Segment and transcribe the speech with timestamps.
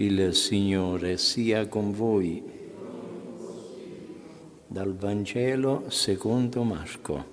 [0.00, 2.40] Il Signore sia con voi.
[4.64, 7.24] Dal Vangelo secondo Marco.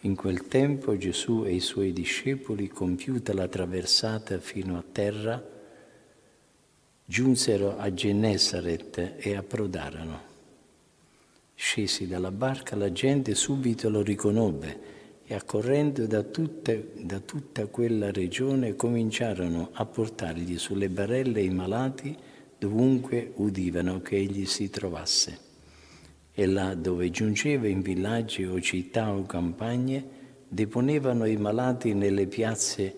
[0.00, 5.42] In quel tempo Gesù e i suoi discepoli, compiuta la traversata fino a terra,
[7.06, 10.20] giunsero a Gennesaret e approdarono.
[11.54, 18.10] Scesi dalla barca, la gente subito lo riconobbe e accorrendo da, tutte, da tutta quella
[18.10, 22.16] regione cominciarono a portargli sulle barelle i malati
[22.58, 25.50] dovunque udivano che egli si trovasse.
[26.32, 32.94] E là dove giungeva in villaggi o città o campagne, deponevano i malati nelle piazze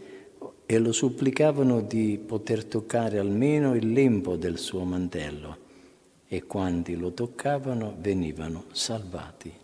[0.66, 5.56] e lo supplicavano di poter toccare almeno il lembo del suo mantello
[6.26, 9.63] e quanti lo toccavano venivano salvati.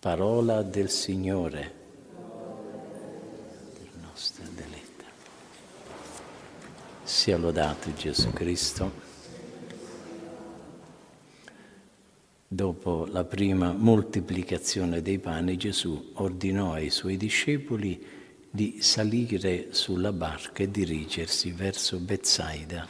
[0.00, 1.74] Parola del Signore.
[3.80, 5.02] Il nostro deletta.
[7.02, 8.92] Sia lodato Gesù Cristo.
[12.46, 18.06] Dopo la prima moltiplicazione dei pani, Gesù ordinò ai suoi discepoli
[18.48, 22.86] di salire sulla barca e dirigersi verso Bezzaida.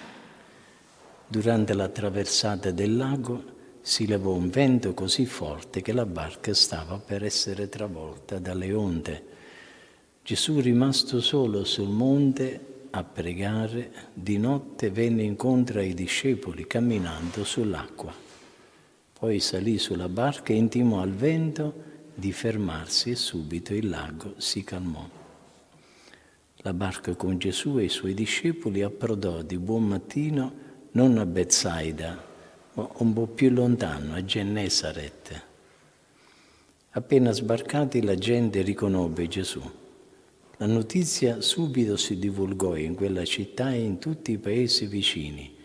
[1.26, 6.98] Durante la traversata del lago si levò un vento così forte che la barca stava
[6.98, 9.24] per essere travolta dalle onde.
[10.22, 18.14] Gesù, rimasto solo sul monte a pregare, di notte venne incontro ai discepoli camminando sull'acqua.
[19.18, 24.64] Poi salì sulla barca e intimò al vento di fermarsi e subito il lago si
[24.64, 25.08] calmò.
[26.62, 30.52] La barca con Gesù e i suoi discepoli approdò di buon mattino
[30.92, 32.27] non a Bethsaida,
[32.98, 35.44] un po' più lontano, a Gennesaret.
[36.90, 39.60] Appena sbarcati la gente riconobbe Gesù.
[40.58, 45.56] La notizia subito si divulgò in quella città e in tutti i paesi vicini.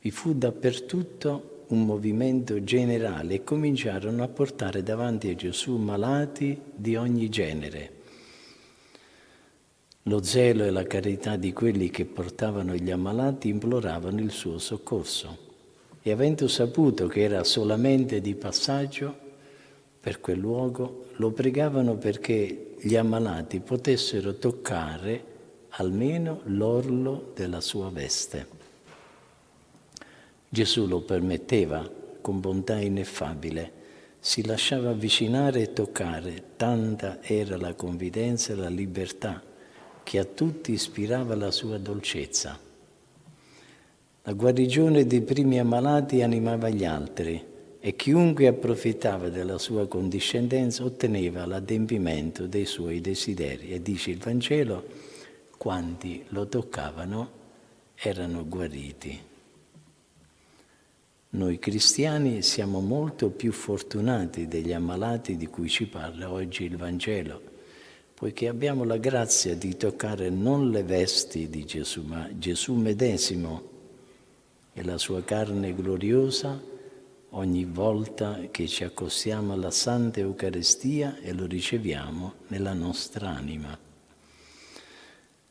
[0.00, 6.94] Vi fu dappertutto un movimento generale e cominciarono a portare davanti a Gesù malati di
[6.96, 8.02] ogni genere
[10.08, 15.53] lo zelo e la carità di quelli che portavano gli ammalati imploravano il suo soccorso
[16.06, 19.16] e avendo saputo che era solamente di passaggio
[19.98, 25.24] per quel luogo, lo pregavano perché gli ammalati potessero toccare
[25.70, 28.46] almeno l'orlo della sua veste.
[30.46, 31.90] Gesù lo permetteva
[32.20, 33.72] con bontà ineffabile,
[34.20, 39.42] si lasciava avvicinare e toccare, tanta era la confidenza e la libertà
[40.02, 42.72] che a tutti ispirava la sua dolcezza.
[44.26, 47.44] La guarigione dei primi ammalati animava gli altri
[47.78, 53.68] e chiunque approfittava della sua condiscendenza otteneva l'adempimento dei suoi desideri.
[53.68, 54.82] E dice il Vangelo,
[55.58, 57.30] quanti lo toccavano
[57.96, 59.20] erano guariti.
[61.28, 67.52] Noi cristiani siamo molto più fortunati degli ammalati di cui ci parla oggi il Vangelo
[68.14, 73.73] poiché abbiamo la grazia di toccare non le vesti di Gesù, ma Gesù medesimo
[74.74, 76.60] e la sua carne gloriosa
[77.30, 83.76] ogni volta che ci accostiamo alla Santa Eucaristia e lo riceviamo nella nostra anima.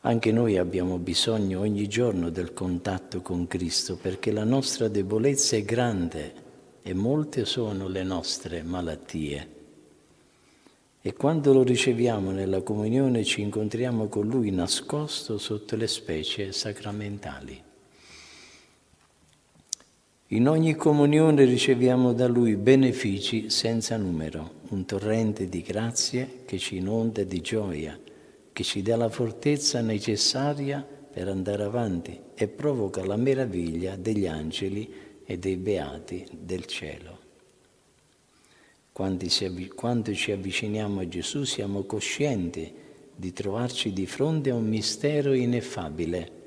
[0.05, 5.63] Anche noi abbiamo bisogno ogni giorno del contatto con Cristo perché la nostra debolezza è
[5.63, 6.33] grande
[6.81, 9.47] e molte sono le nostre malattie.
[11.01, 17.71] E quando lo riceviamo nella comunione ci incontriamo con Lui nascosto sotto le specie sacramentali.
[20.33, 26.77] In ogni comunione riceviamo da Lui benefici senza numero, un torrente di grazie che ci
[26.77, 27.99] inonda di gioia,
[28.51, 34.91] che ci dà la fortezza necessaria per andare avanti e provoca la meraviglia degli angeli
[35.23, 37.19] e dei beati del cielo.
[38.91, 42.73] Quando ci avviciniamo a Gesù siamo coscienti
[43.15, 46.41] di trovarci di fronte a un mistero ineffabile.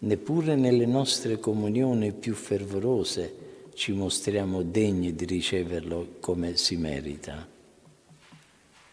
[0.00, 7.46] Neppure nelle nostre comunioni più fervorose ci mostriamo degni di riceverlo come si merita.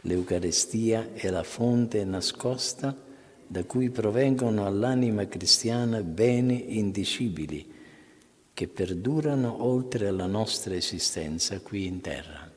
[0.02, 2.96] L'Eucarestia è la fonte nascosta
[3.48, 7.74] da cui provengono all'anima cristiana beni indicibili
[8.54, 12.52] che perdurano oltre la nostra esistenza qui in terra.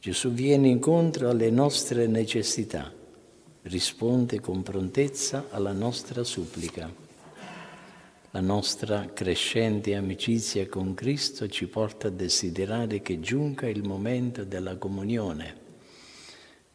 [0.00, 2.92] Gesù viene incontro alle nostre necessità,
[3.62, 6.92] risponde con prontezza alla nostra supplica.
[8.32, 14.76] La nostra crescente amicizia con Cristo ci porta a desiderare che giunga il momento della
[14.76, 15.68] comunione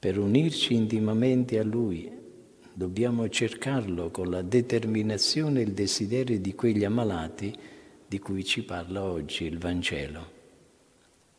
[0.05, 2.07] per unirci intimamente a Lui
[2.71, 7.51] dobbiamo cercarlo con la determinazione e il desiderio di quegli ammalati
[8.05, 10.44] di cui ci parla oggi il Vangelo.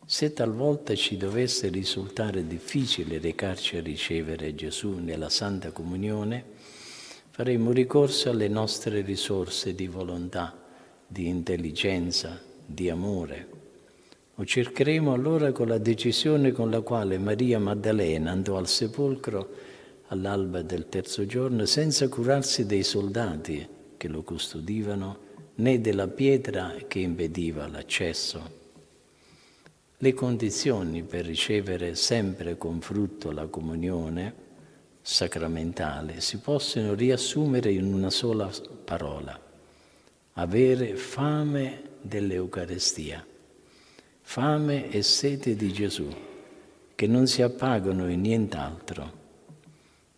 [0.08, 6.44] Se talvolta ci dovesse risultare difficile recarci a ricevere Gesù nella Santa Comunione,
[7.30, 10.56] faremo ricorso alle nostre risorse di volontà,
[11.04, 13.48] di intelligenza, di amore.
[14.36, 19.48] O cercheremo allora con la decisione con la quale Maria Maddalena andò al sepolcro
[20.06, 23.66] all'alba del terzo giorno senza curarsi dei soldati
[23.96, 25.18] che lo custodivano
[25.56, 28.65] né della pietra che impediva l'accesso.
[29.98, 34.34] Le condizioni per ricevere sempre con frutto la comunione
[35.00, 38.50] sacramentale si possono riassumere in una sola
[38.84, 39.40] parola,
[40.34, 43.26] avere fame dell'Eucarestia,
[44.20, 46.14] fame e sete di Gesù,
[46.94, 49.25] che non si appagano in nient'altro.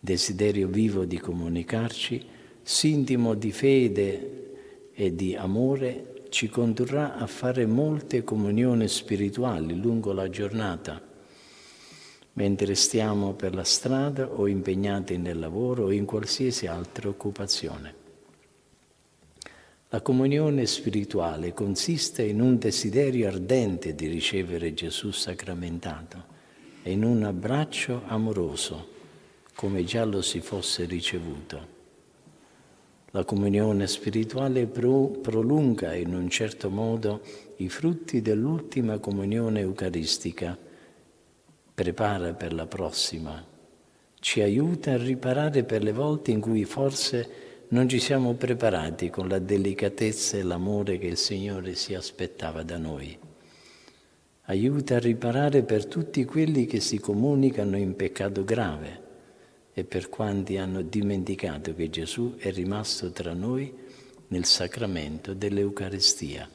[0.01, 2.27] Desiderio vivo di comunicarci,
[2.63, 10.29] sintimo di fede e di amore, ci condurrà a fare molte comunioni spirituali lungo la
[10.29, 11.01] giornata,
[12.35, 17.95] mentre stiamo per la strada o impegnati nel lavoro o in qualsiasi altra occupazione.
[19.91, 26.37] La comunione spirituale consiste in un desiderio ardente di ricevere Gesù sacramentato
[26.83, 28.97] e in un abbraccio amoroso
[29.55, 31.78] come già lo si fosse ricevuto.
[33.13, 37.23] La comunione spirituale pro, prolunga in un certo modo
[37.57, 40.55] i frutti dell'ultima comunione eucaristica,
[41.73, 43.43] prepara per la prossima,
[44.21, 49.27] ci aiuta a riparare per le volte in cui forse non ci siamo preparati con
[49.27, 53.17] la delicatezza e l'amore che il Signore si aspettava da noi.
[54.43, 59.07] Aiuta a riparare per tutti quelli che si comunicano in peccato grave
[59.79, 63.73] e per quanti hanno dimenticato che Gesù è rimasto tra noi
[64.27, 66.51] nel sacramento dell'Eucaristia.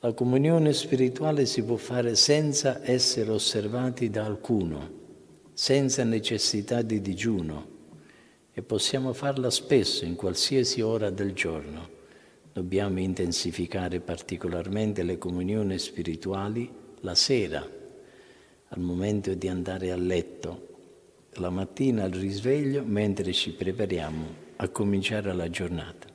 [0.00, 4.90] La comunione spirituale si può fare senza essere osservati da alcuno,
[5.54, 7.66] senza necessità di digiuno
[8.52, 11.88] e possiamo farla spesso in qualsiasi ora del giorno.
[12.52, 16.70] Dobbiamo intensificare particolarmente le comunioni spirituali
[17.00, 17.66] la sera,
[18.68, 20.74] al momento di andare a letto,
[21.40, 26.06] la mattina al risveglio mentre ci prepariamo a cominciare la giornata.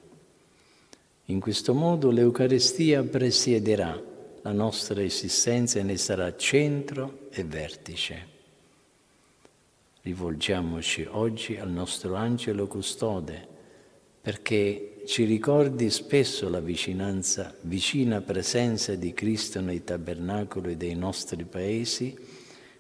[1.26, 4.00] In questo modo l'Eucarestia presiederà
[4.42, 8.28] la nostra esistenza e ne sarà centro e vertice.
[10.02, 13.48] Rivolgiamoci oggi al nostro angelo custode
[14.22, 22.18] perché ci ricordi spesso la vicinanza, vicina presenza di Cristo nei tabernacoli dei nostri paesi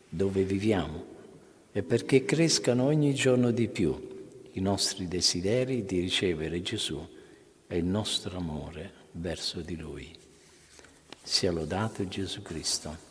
[0.09, 1.10] dove viviamo
[1.71, 4.09] e perché crescano ogni giorno di più
[4.53, 7.07] i nostri desideri di ricevere Gesù
[7.67, 10.13] e il nostro amore verso di Lui.
[11.23, 13.10] Sia lodato Gesù Cristo.